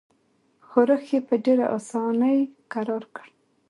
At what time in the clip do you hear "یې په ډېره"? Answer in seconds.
1.13-1.65